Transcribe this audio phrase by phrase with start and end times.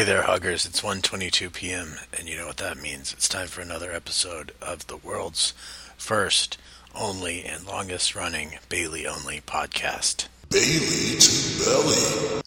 [0.00, 0.64] Hey there, huggers.
[0.64, 1.96] It's 1:22 p.m.
[2.16, 3.12] and you know what that means.
[3.12, 5.52] It's time for another episode of the world's
[5.98, 6.56] first,
[6.94, 10.28] only, and longest running Bayley only podcast.
[10.48, 12.42] Bayley to Belly.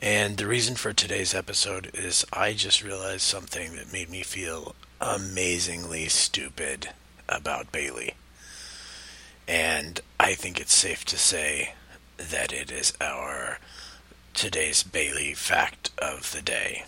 [0.00, 4.74] And the reason for today's episode is I just realized something that made me feel
[5.00, 6.88] amazingly stupid
[7.28, 8.14] about Bayley.
[9.46, 11.74] And I think it's safe to say
[12.16, 13.60] that it is our
[14.34, 16.84] today's Bayley fact of the day.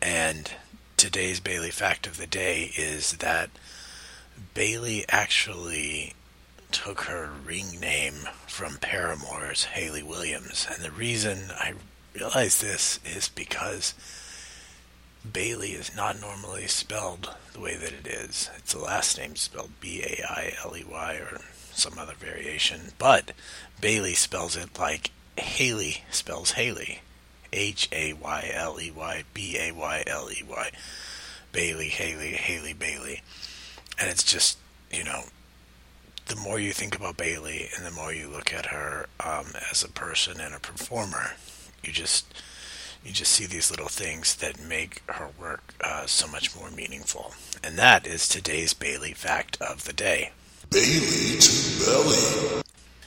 [0.00, 0.50] And
[0.96, 3.50] today's Bayley fact of the day is that
[4.54, 6.14] Bayley actually
[6.70, 10.68] took her ring name from Paramore's Hayley Williams.
[10.72, 11.74] And the reason I
[12.14, 13.94] realize this is because
[15.30, 18.48] Bayley is not normally spelled the way that it is.
[18.56, 21.40] Its a last name spelled B A I L E Y or
[21.72, 23.32] some other variation, but
[23.80, 27.00] Bayley spells it like Hayley spells Hayley.
[27.52, 30.70] H A Y L E Y B A Y L E Y.
[31.52, 33.22] Bayley, Hayley, Hayley, Bayley.
[33.98, 34.58] And it's just,
[34.90, 35.22] you know,
[36.26, 39.82] the more you think about Bayley and the more you look at her um, as
[39.82, 41.32] a person and a performer,
[41.82, 42.32] you just
[43.04, 47.34] you just see these little things that make her work uh, so much more meaningful.
[47.64, 50.32] And that is today's Bayley fact of the day.
[50.70, 52.62] Bayley to Belly.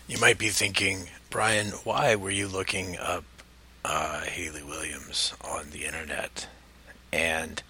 [0.08, 3.24] You might be thinking, Brian, why were you looking up
[3.84, 6.48] uh, Hayley Williams on the internet?
[7.12, 7.64] And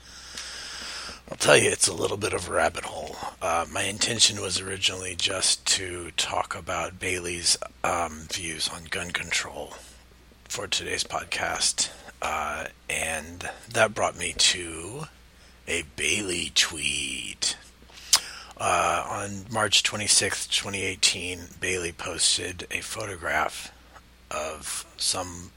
[1.32, 3.16] I'll tell you, it's a little bit of a rabbit hole.
[3.42, 9.76] Uh, my intention was originally just to talk about Bayley's um, views on gun control
[10.44, 11.90] for today's podcast.
[12.22, 15.04] Uh, and that brought me to
[15.70, 17.56] a Bayley tweet.
[19.24, 23.72] On March 26th, 2018, Bayley posted a photograph
[24.30, 25.52] of some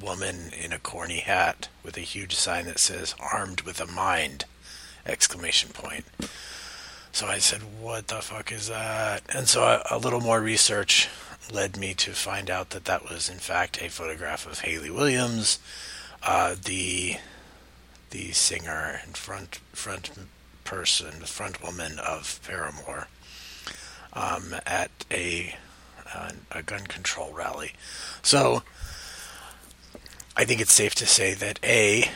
[0.00, 4.46] woman in a corny hat with a huge sign that says "Armed with a Mind!"
[5.04, 6.06] exclamation point.
[7.12, 11.10] So I said, "What the fuck is that?" And so a, a little more research
[11.52, 15.58] led me to find out that that was in fact a photograph of Hayley Williams,
[16.22, 17.16] uh, the
[18.08, 20.10] the singer and front front
[20.64, 23.08] person, the front woman of Paramore,
[24.12, 25.56] um, at a
[26.14, 27.72] uh, a gun control rally.
[28.22, 28.62] So
[30.36, 32.10] I think it's safe to say that a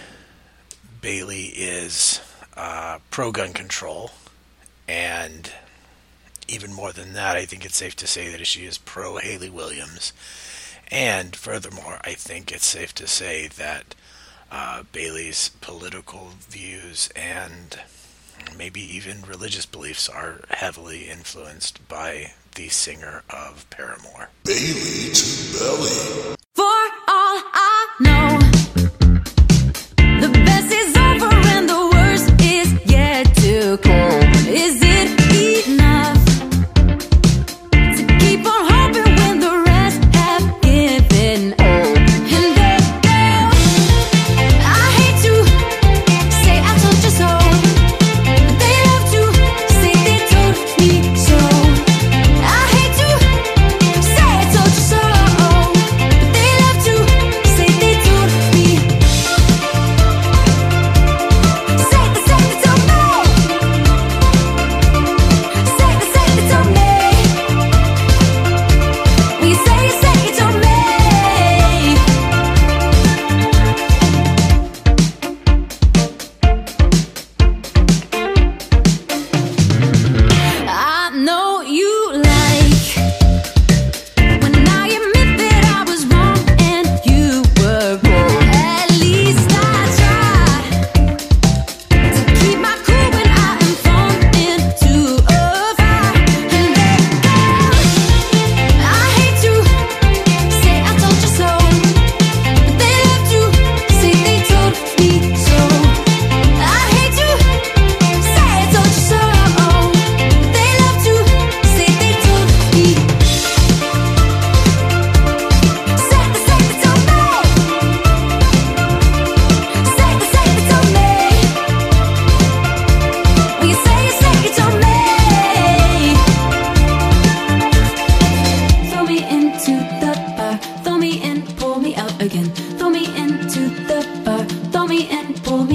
[1.01, 2.21] Bayley is
[2.57, 4.11] uh, pro gun control,
[4.89, 5.53] and
[6.49, 9.51] even more than that, I think it's safe to say that she is pro Hayley
[9.51, 10.13] Williams.
[10.89, 13.95] And furthermore, I think it's safe to say that
[14.51, 17.81] uh, Bayley's political views and
[18.67, 24.29] maybe even religious beliefs are heavily influenced by the singer of Paramore.
[24.43, 26.37] Bayley to Belly.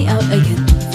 [0.01, 0.90] me out again.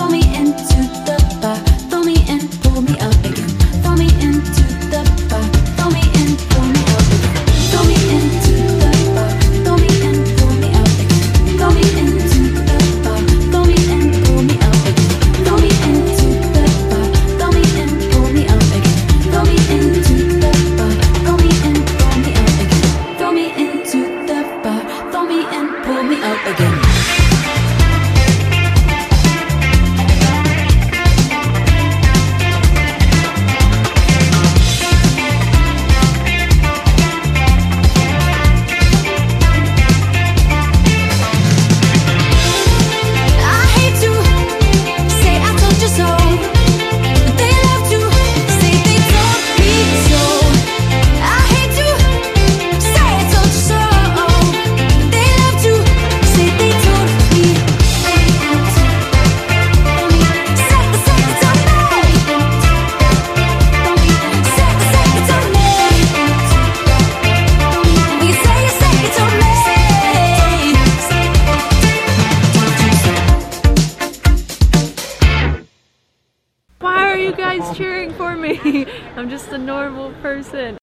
[79.17, 80.77] I'm just a normal person.